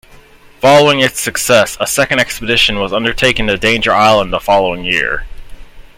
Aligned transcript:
Following 0.61 0.99
its 0.99 1.19
success, 1.19 1.77
a 1.79 1.85
second 1.85 2.17
expedition 2.19 2.79
was 2.79 2.91
undertaken 2.91 3.45
to 3.45 3.55
Danger 3.55 3.91
Island 3.91 4.33
the 4.33 4.39
following 4.39 4.83
year. 4.83 5.27